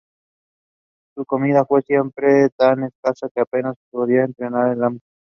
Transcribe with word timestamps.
Su 1.15 1.27
comida 1.27 1.63
fue 1.63 1.83
siempre 1.83 2.49
tan 2.57 2.85
escasa, 2.85 3.29
que 3.35 3.41
apenas 3.41 3.75
se 3.77 3.83
podía 3.91 4.23
entretener 4.23 4.69
el 4.73 4.83
hambre. 4.83 5.05